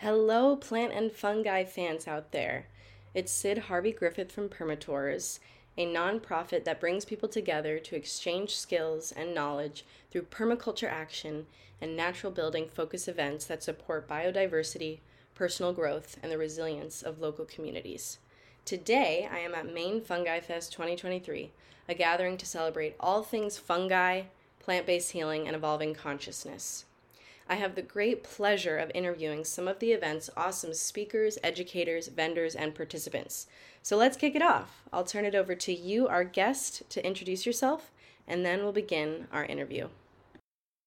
[0.00, 2.66] Hello, plant and fungi fans out there.
[3.14, 5.40] It's Syd Harvey Griffith from Permatours,
[5.78, 11.46] a nonprofit that brings people together to exchange skills and knowledge through permaculture action
[11.80, 14.98] and natural building focus events that support biodiversity,
[15.34, 18.18] personal growth, and the resilience of local communities.
[18.66, 21.52] Today, I am at Maine Fungi Fest 2023,
[21.88, 24.24] a gathering to celebrate all things fungi,
[24.60, 26.84] plant based healing, and evolving consciousness.
[27.48, 32.56] I have the great pleasure of interviewing some of the event's awesome speakers, educators, vendors,
[32.56, 33.46] and participants.
[33.82, 34.82] So let's kick it off.
[34.92, 37.92] I'll turn it over to you, our guest, to introduce yourself,
[38.26, 39.86] and then we'll begin our interview.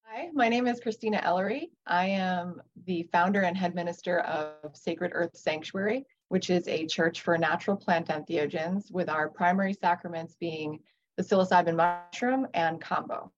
[0.03, 1.71] Hi, my name is Kristina Ellery.
[1.87, 7.21] I am the founder and head minister of Sacred Earth Sanctuary, which is a church
[7.21, 10.79] for natural plant entheogens, with our primary sacraments being
[11.15, 13.29] the psilocybin mushroom and kambo.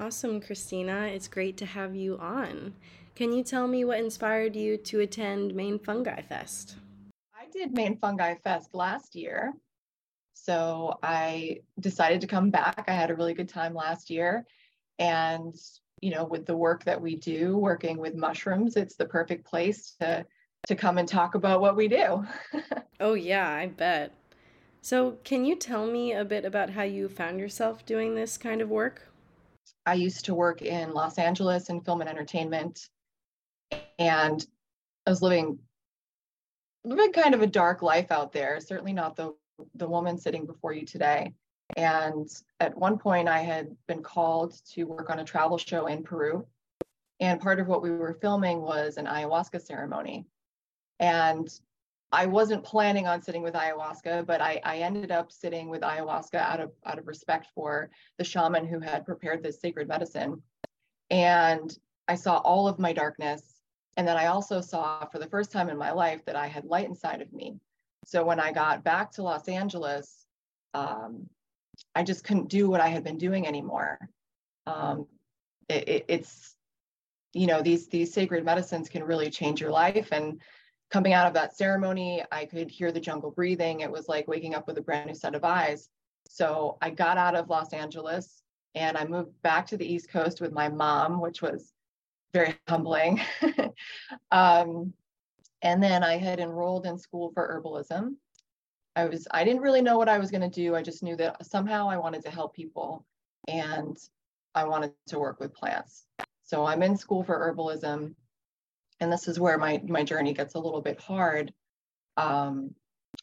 [0.00, 1.12] Awesome, Kristina.
[1.12, 2.74] It's great to have you on.
[3.16, 6.76] Can you tell me what inspired you to attend Maine Fungi Fest?
[7.36, 9.52] I did Maine Fungi Fest last year.
[10.34, 12.84] So I decided to come back.
[12.86, 14.46] I had a really good time last year.
[15.00, 15.56] And,
[16.00, 19.96] you know, with the work that we do, working with mushrooms, it's the perfect place
[20.00, 20.24] to
[20.66, 22.24] to come and talk about what we do.
[23.00, 24.12] oh yeah, I bet.
[24.80, 28.60] So, can you tell me a bit about how you found yourself doing this kind
[28.60, 29.08] of work?
[29.88, 32.90] I used to work in Los Angeles in film and entertainment,
[33.98, 34.46] and
[35.06, 35.60] I was living
[36.84, 38.60] living kind of a dark life out there.
[38.60, 39.34] Certainly not the
[39.76, 41.32] the woman sitting before you today.
[41.74, 42.28] And
[42.60, 46.46] at one point, I had been called to work on a travel show in Peru,
[47.18, 50.26] and part of what we were filming was an ayahuasca ceremony.
[51.00, 51.48] And
[52.10, 56.36] I wasn't planning on sitting with ayahuasca, but I, I ended up sitting with ayahuasca
[56.36, 60.42] out of out of respect for the shaman who had prepared this sacred medicine.
[61.10, 63.42] And I saw all of my darkness.
[63.96, 66.64] And then I also saw for the first time in my life that I had
[66.64, 67.56] light inside of me.
[68.06, 70.24] So when I got back to Los Angeles,
[70.72, 71.28] um,
[71.94, 73.98] I just couldn't do what I had been doing anymore.
[74.66, 75.06] Um,
[75.68, 76.54] it, it, it's,
[77.34, 80.08] you know, these these sacred medicines can really change your life.
[80.12, 80.40] And
[80.90, 83.80] coming out of that ceremony, I could hear the jungle breathing.
[83.80, 85.90] It was like waking up with a brand new set of eyes.
[86.28, 88.42] So I got out of Los Angeles
[88.74, 91.72] and I moved back to the East Coast with my mom, which was
[92.32, 93.20] very humbling.
[94.30, 94.92] um,
[95.62, 98.14] and then I had enrolled in school for herbalism.
[98.96, 100.74] I was I didn't really know what I was going to do.
[100.74, 103.04] I just knew that somehow I wanted to help people
[103.46, 103.96] and
[104.54, 106.06] I wanted to work with plants.
[106.42, 108.14] So I'm in school for herbalism
[109.00, 111.52] and this is where my my journey gets a little bit hard.
[112.16, 112.74] Um,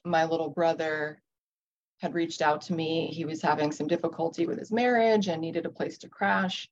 [0.03, 1.22] my little brother
[2.00, 3.08] had reached out to me.
[3.08, 6.69] He was having some difficulty with his marriage and needed a place to crash.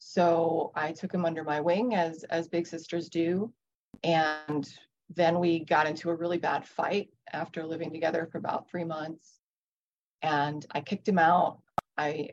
[0.00, 3.52] So i took him under my wing as as big sisters do.
[4.04, 4.68] And
[5.14, 9.40] then we got into a really bad fight after living together for about three months.
[10.22, 11.58] And i kicked him out.
[11.96, 12.30] I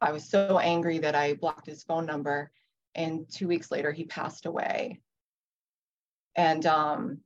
[0.00, 2.50] i was so angry that i blocked his phone number.
[2.94, 5.00] And two weeks later he passed away
[6.36, 7.18] and um,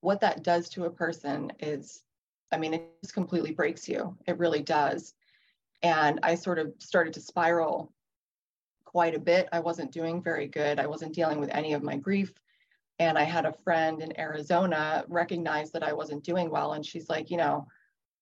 [0.00, 2.02] what that does to a person is,
[2.52, 4.16] I mean, it just completely breaks you.
[4.26, 5.14] It really does.
[5.82, 7.92] And I sort of started to spiral
[8.84, 9.48] quite a bit.
[9.52, 10.78] I wasn't doing very good.
[10.78, 12.32] I wasn't dealing with any of my grief.
[12.98, 16.74] And I had a friend in Arizona recognize that I wasn't doing well.
[16.74, 17.66] And she's like, you know,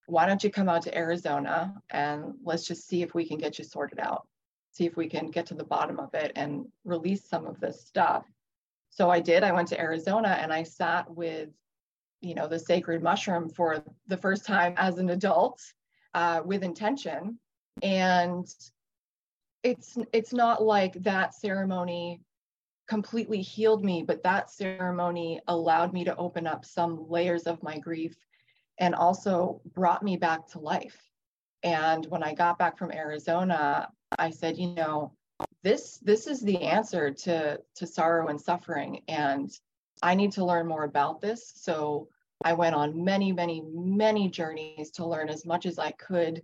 [0.07, 3.59] why don't you come out to Arizona and let's just see if we can get
[3.59, 4.27] you sorted out,
[4.71, 7.85] see if we can get to the bottom of it and release some of this
[7.85, 8.25] stuff.
[8.99, 9.45] So I did.
[9.45, 11.51] I went to Arizona and I sat with,
[12.21, 15.63] you know, the sacred mushroom for the first time as an adult
[16.15, 17.39] uh, with intention.
[17.81, 18.45] And
[19.63, 22.23] it's it's not like that ceremony
[22.89, 27.79] completely healed me, but that ceremony allowed me to open up some layers of my
[27.79, 28.17] grief
[28.81, 31.01] and also brought me back to life.
[31.63, 35.13] And when I got back from Arizona, I said, you know,
[35.63, 39.51] this this is the answer to to sorrow and suffering and
[40.03, 41.53] i need to learn more about this.
[41.57, 42.09] So
[42.45, 46.43] i went on many many many journeys to learn as much as i could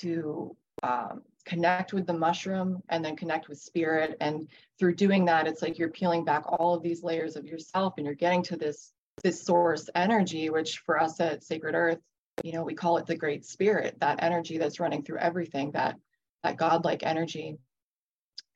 [0.00, 4.16] to um, connect with the mushroom and then connect with spirit.
[4.20, 4.48] And
[4.78, 8.06] through doing that it's like you're peeling back all of these layers of yourself and
[8.06, 8.92] you're getting to this
[9.22, 11.98] this source energy which for us at sacred earth
[12.42, 15.96] you know we call it the great spirit that energy that's running through everything that
[16.42, 17.58] that godlike energy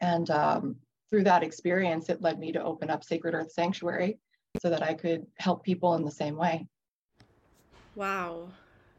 [0.00, 0.76] and um,
[1.10, 4.18] through that experience, it led me to open up Sacred Earth Sanctuary
[4.60, 6.66] so that I could help people in the same way.
[7.94, 8.48] Wow.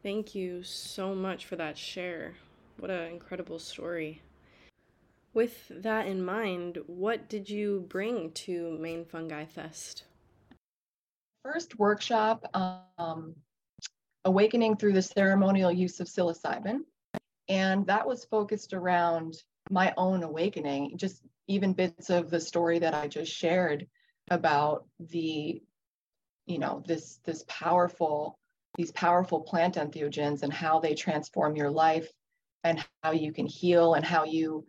[0.04, 2.36] Thank you so much for that share.
[2.80, 4.22] What an incredible story.
[5.34, 10.04] With that in mind, what did you bring to Maine Fungi Fest?
[11.44, 12.46] First workshop,
[12.98, 13.36] um,
[14.26, 16.80] Awakening through the Ceremonial Use of Psilocybin.
[17.50, 19.36] And that was focused around
[19.70, 23.88] my own awakening, just even bits of the story that I just shared
[24.30, 25.62] about the,
[26.46, 28.38] you know, this this powerful,
[28.76, 32.12] these powerful plant entheogens and how they transform your life
[32.64, 34.66] and how you can heal and how you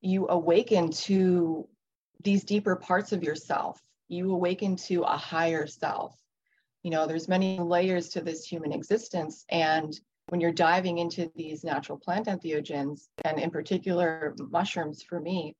[0.00, 1.68] you awaken to
[2.22, 3.80] these deeper parts of yourself.
[4.08, 6.16] You awaken to a higher self.
[6.82, 11.62] You know there's many layers to this human existence and when you're diving into these
[11.64, 15.54] natural plant entheogens and in particular mushrooms for me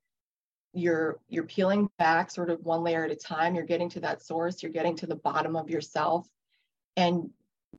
[0.76, 3.54] you're you're peeling back sort of one layer at a time.
[3.54, 4.62] You're getting to that source.
[4.62, 6.28] You're getting to the bottom of yourself
[6.96, 7.30] and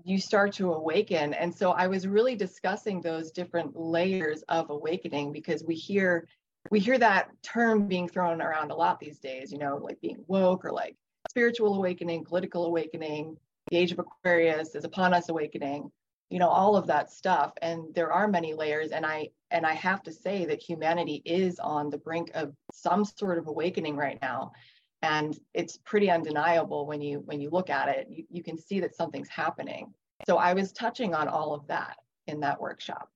[0.03, 1.33] you start to awaken.
[1.33, 6.27] And so i was really discussing those different layers of awakening because we hear
[6.71, 10.23] we hear that term being thrown around a lot these days, you know, like being
[10.27, 10.95] woke or like
[11.29, 13.37] spiritual awakening, political awakening,
[13.69, 15.89] the age of Aquarius is upon us awakening,
[16.29, 17.53] you know, all of that stuff.
[17.62, 18.91] And there are many layers.
[18.91, 23.06] And I and I have to say that humanity is on the brink of some
[23.06, 24.51] sort of awakening right now.
[25.01, 28.79] And it's pretty undeniable when you when you look at it, you, you can see
[28.81, 29.94] that something's happening.
[30.25, 33.09] So I was touching on all of that in that workshop.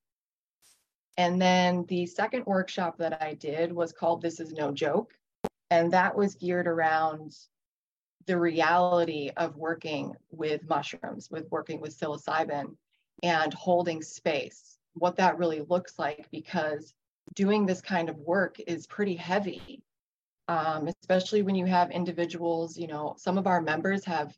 [1.17, 5.13] And then the second workshop that I did was called This Is No Joke.
[5.69, 7.35] And that was geared around
[8.27, 12.75] the reality of working with mushrooms, with working with psilocybin
[13.23, 16.93] and holding space, what that really looks like, because
[17.35, 19.81] doing this kind of work is pretty heavy,
[20.47, 24.35] um, especially when you have individuals, you know, some of our members have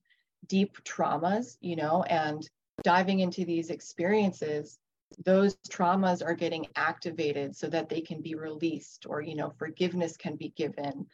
[0.48, 2.50] deep traumas, you know, and
[2.84, 4.80] diving into these experiences
[5.26, 10.18] those traumas are getting activated so that they can be released or you know forgiveness
[10.18, 11.06] can be given.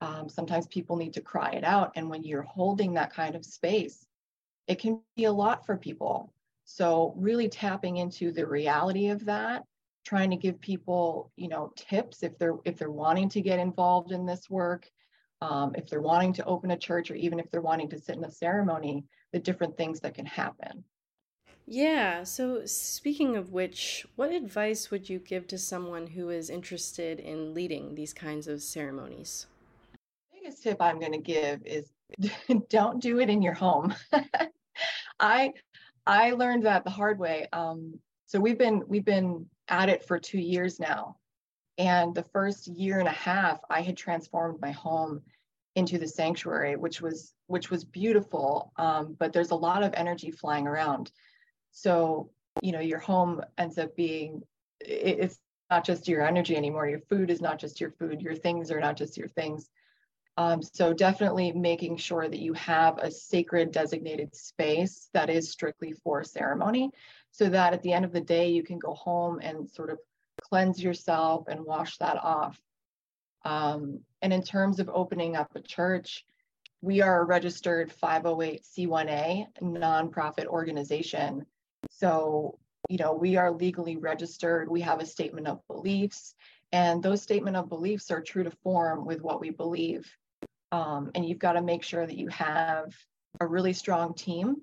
[0.00, 3.44] Um, sometimes people need to cry it out and when you're holding that kind of
[3.44, 4.06] space
[4.68, 6.32] it can be a lot for people
[6.70, 9.62] so really tapping into the reality of that
[10.04, 14.12] trying to give people you know tips if they're if they're wanting to get involved
[14.12, 14.88] in this work
[15.40, 18.16] um, if they're wanting to open a church or even if they're wanting to sit
[18.16, 20.84] in a ceremony the different things that can happen
[21.70, 27.20] yeah, so speaking of which, what advice would you give to someone who is interested
[27.20, 29.46] in leading these kinds of ceremonies?
[30.32, 31.92] The biggest tip I'm going to give is
[32.70, 33.94] don't do it in your home.
[35.20, 35.52] I
[36.08, 37.46] I learned that the hard way.
[37.52, 41.16] Um, so we've been we've been at it for two years now,
[41.76, 45.20] and the first year and a half, I had transformed my home
[45.76, 48.72] into the sanctuary, which was which was beautiful.
[48.76, 51.12] Um, but there's a lot of energy flying around.
[51.70, 52.30] So,
[52.62, 54.42] you know, your home ends up being,
[54.80, 55.38] it's
[55.70, 56.88] not just your energy anymore.
[56.88, 58.22] Your food is not just your food.
[58.22, 59.68] Your things are not just your things.
[60.38, 65.92] Um, so definitely making sure that you have a sacred designated space that is strictly
[65.92, 66.90] for ceremony
[67.32, 69.98] so that at the end of the day, you can go home and sort of
[70.40, 72.56] cleanse yourself and wash that off.
[73.44, 76.24] Um, and in terms of opening up a church,
[76.82, 81.44] we are a registered 508c1a nonprofit organization
[81.90, 82.58] so,
[82.88, 86.34] you know, we are legally registered, we have a statement of beliefs,
[86.72, 90.08] and those statement of beliefs are true to form with what we believe.
[90.70, 92.94] Um, and you've got to make sure that you have
[93.40, 94.62] a really strong team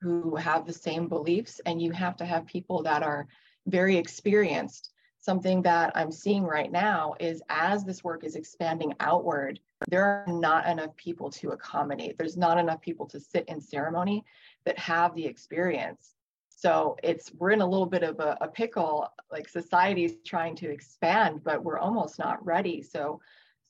[0.00, 3.26] who have the same beliefs, and you have to have people that are
[3.66, 4.90] very experienced.
[5.18, 10.24] Something that I'm seeing right now is as this work is expanding outward, there are
[10.26, 12.16] not enough people to accommodate.
[12.16, 14.24] There's not enough people to sit in ceremony
[14.64, 16.14] that have the experience.
[16.48, 20.70] So it's we're in a little bit of a, a pickle, like society's trying to
[20.70, 22.82] expand, but we're almost not ready.
[22.82, 23.20] So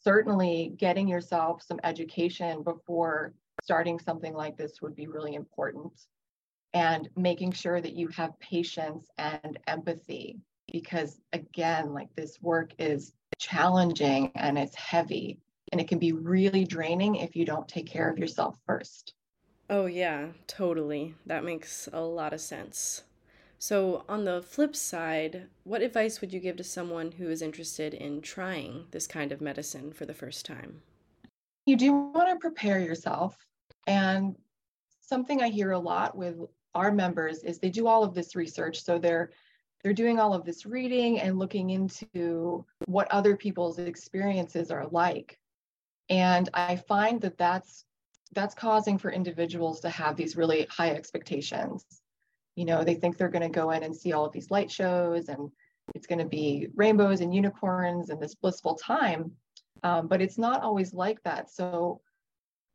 [0.03, 5.93] certainly getting yourself some education before starting something like this would be really important.
[6.73, 10.39] And making sure that you have patience and empathy
[10.73, 15.41] because again, like this work is challenging and it's heavy
[15.73, 19.15] and it can be really draining if you don't take care of yourself first.
[19.69, 21.15] Oh, yeah, totally.
[21.27, 23.03] That makes a lot of sense.
[23.63, 27.93] So, on the flip side, what advice would you give to someone who is interested
[27.93, 30.81] in trying this kind of medicine for the first time?
[31.67, 33.37] You do want to prepare yourself.
[33.87, 34.35] And
[35.03, 36.37] something I hear a lot with
[36.75, 38.83] our members is they do all of this research.
[38.83, 39.31] So they're
[39.83, 45.39] they're doing all of this reading and looking into what other people's experiences are like.
[46.09, 47.85] And I find that that's
[48.33, 51.85] that's causing for individuals to have these really high expectations.
[52.57, 54.71] You know, they think they're going to go in and see all of these light
[54.71, 55.51] shows and
[55.95, 59.33] it's going to be rainbows and unicorns and this blissful time.
[59.83, 61.51] Um, but it's not always like that.
[61.51, 62.01] So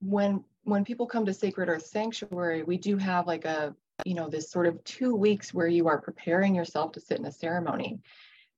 [0.01, 4.29] when when people come to Sacred Earth Sanctuary, we do have like a you know
[4.29, 7.99] this sort of two weeks where you are preparing yourself to sit in a ceremony.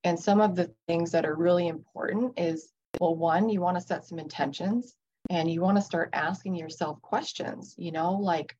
[0.04, 3.86] And some of the things that are really important is well, one, you want to
[3.86, 4.94] set some intentions
[5.30, 8.56] and you want to start asking yourself questions, you know, like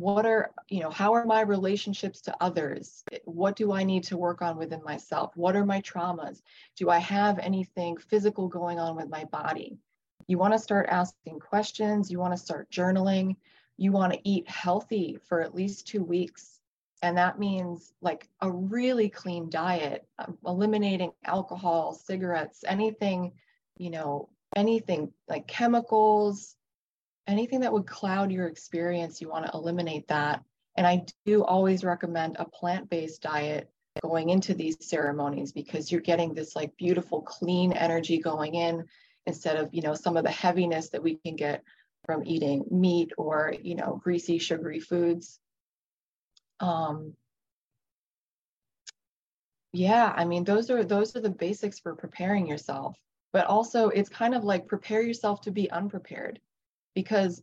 [0.00, 3.04] what are you know how are my relationships to others?
[3.24, 5.36] What do i need to work on within myself?
[5.36, 6.42] What are my traumas?
[6.76, 9.78] Do i have anything physical going on with my body?
[10.26, 12.10] You want to start asking questions.
[12.10, 13.36] You want to start journaling.
[13.76, 16.60] You want to eat healthy for at least two weeks.
[17.00, 23.32] And that means like a really clean diet um, eliminating alcohol cigarettes anything
[23.76, 26.56] you know anything like chemicals
[27.28, 30.42] anything that would cloud your experience, you want to eliminate that.
[30.76, 33.70] And I do always recommend a plant based diet
[34.02, 38.84] going into these ceremonies because you're getting this like beautiful, clean energy going in
[39.26, 41.62] instead of, you know, some of the heaviness that we can get
[42.06, 45.38] from eating meat or, you know, greasy, sugary foods.
[46.60, 47.14] Um,
[49.72, 52.96] yeah, I mean, those are those are the basics for preparing yourself.
[53.32, 56.40] But also, it's kind of like prepare yourself to be unprepared
[56.94, 57.42] because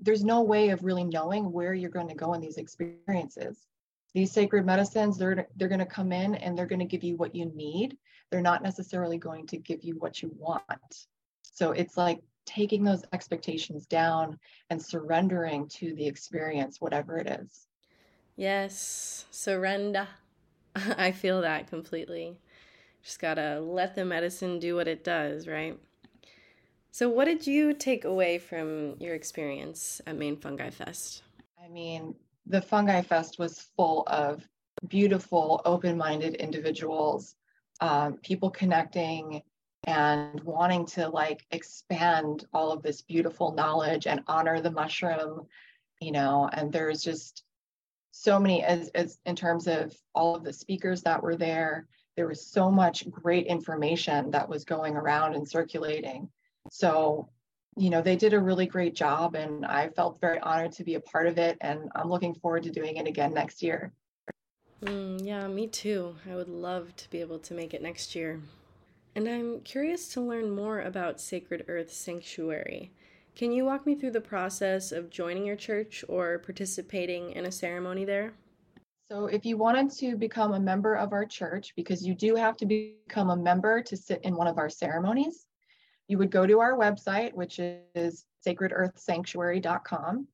[0.00, 3.66] there's no way of really knowing where you're going to go in these experiences.
[4.12, 7.16] These sacred medicines, they're they're going to come in and they're going to give you
[7.16, 7.96] what you need.
[8.30, 11.06] They're not necessarily going to give you what you want.
[11.42, 14.38] So it's like taking those expectations down
[14.70, 17.66] and surrendering to the experience, whatever it is.
[18.36, 20.08] Yes, surrender.
[20.76, 22.38] I feel that completely.
[23.02, 25.78] Just gotta let the medicine do what it does, right?
[26.94, 31.24] So, what did you take away from your experience at Maine Fungi Fest?
[31.60, 32.14] I mean,
[32.46, 34.46] the Fungi Fest was full of
[34.86, 37.34] beautiful, open minded individuals,
[37.80, 39.42] um, people connecting
[39.88, 45.48] and wanting to like expand all of this beautiful knowledge and honor the mushroom,
[46.00, 47.42] you know, and there's just
[48.12, 52.28] so many as, as in terms of all of the speakers that were there there
[52.28, 56.28] was so much great information that was going around and circulating
[56.70, 57.28] so,
[57.76, 60.94] you know, they did a really great job and I felt very honored to be
[60.94, 61.56] a part of it.
[61.60, 63.92] And I'm looking forward to doing it again next year.
[64.82, 66.16] Mm, yeah, me too.
[66.30, 68.40] I would love to be able to make it next year.
[69.16, 72.90] And I'm curious to learn more about Sacred Earth Sanctuary.
[73.36, 77.52] Can you walk me through the process of joining your church or participating in a
[77.52, 78.34] ceremony there?
[79.10, 82.56] So, if you wanted to become a member of our church, because you do have
[82.58, 85.46] to become a member to sit in one of our ceremonies,
[86.08, 90.28] you would go to our website, which is sacredearthsanctuary.com.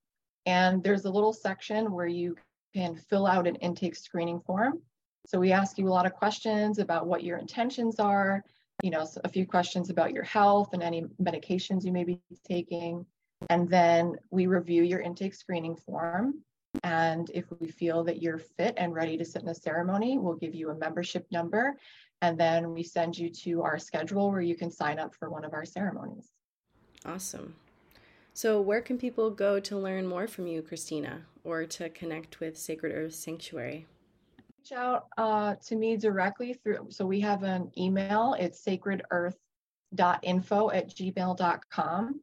[0.47, 2.37] And there's a little section where you
[2.75, 4.81] can fill out an intake screening form.
[5.27, 8.43] So we ask you a lot of questions about what your intentions are,
[8.83, 13.05] you know, a few questions about your health and any medications you may be taking.
[13.49, 16.43] And then we review your intake screening form.
[16.85, 20.37] And if we feel that you're fit and ready to sit in a ceremony, we'll
[20.37, 21.77] give you a membership number
[22.23, 25.45] and then we send you to our schedule where you can sign up for one
[25.45, 26.31] of our ceremonies.
[27.05, 27.55] Awesome.
[28.35, 32.57] So, where can people go to learn more from you, Kristina, or to connect with
[32.57, 33.87] Sacred Earth Sanctuary?
[34.59, 36.87] Reach out uh, to me directly through.
[36.91, 42.21] So, we have an email, it's sacredearth.info at gmail.com.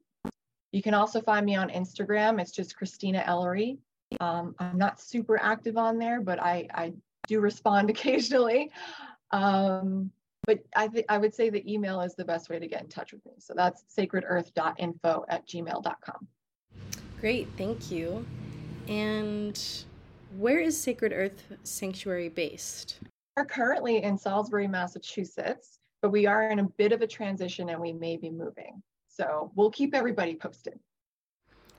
[0.72, 2.42] You can also find me on Instagram.
[2.42, 3.80] It's just Kristina Ellery.
[4.22, 6.94] Um, I'm not super active on there, but I, I
[7.28, 8.72] do respond occasionally.
[9.32, 10.12] Um,
[10.46, 12.88] but I think I would say the email is the best way to get in
[12.88, 13.34] touch with me.
[13.40, 16.28] So that's sacredearth.info at gmail.com.
[17.20, 18.26] Great, thank you.
[18.88, 19.62] And
[20.38, 23.00] where is Sacred Earth Sanctuary based?
[23.36, 27.82] We're currently in Salisbury, Massachusetts, but we are in a bit of a transition and
[27.82, 28.82] we may be moving.
[29.08, 30.80] So we'll keep everybody posted.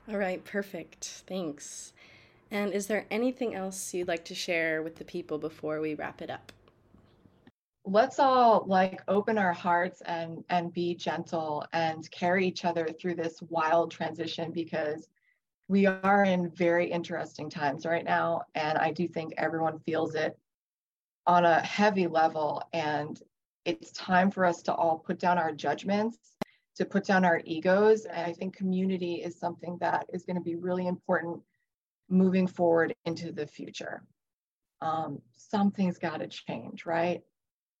[0.09, 1.23] All right, perfect.
[1.27, 1.93] Thanks.
[2.51, 6.21] And is there anything else you'd like to share with the people before we wrap
[6.21, 6.51] it up?
[7.91, 13.15] Let's all like open our hearts and and be gentle and carry each other through
[13.15, 15.09] this wild transition because
[15.67, 20.37] we are in very interesting times right now and i do think everyone feels it
[21.25, 23.21] on a heavy level and
[23.65, 26.17] it's time for us to all put down our judgments
[26.75, 30.43] to put down our egos and i think community is something that is going to
[30.43, 31.41] be really important
[32.09, 34.03] moving forward into the future.
[34.81, 37.21] Um, something's got to change right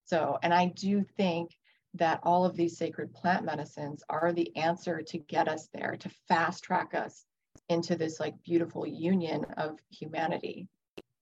[0.09, 1.51] so, and I do think
[1.93, 6.09] that all of these sacred plant medicines are the answer to get us there, to
[6.27, 7.25] fast track us
[7.69, 10.67] into this like beautiful union of humanity.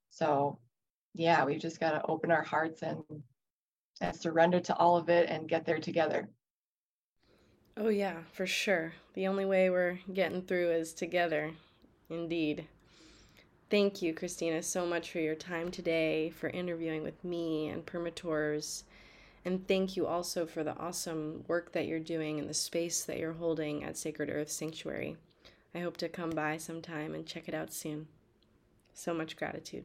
[0.10, 0.60] So,
[1.14, 3.04] yeah, we've just got to open our hearts and
[4.00, 6.30] and surrender to all of it and get there together.
[7.76, 8.94] Oh, yeah, for sure.
[9.16, 11.52] The only way we're getting through is together.
[12.10, 12.68] Indeed.
[13.70, 18.86] Thank you, Kristina, so much for your time today, for interviewing with me and Permatours.
[19.44, 23.18] And thank you also for the awesome work that you're doing and the space that
[23.20, 25.18] you're holding at Sacred Earth Sanctuary.
[25.76, 28.08] I hope to come by sometime and check it out soon.
[28.94, 29.84] So much gratitude.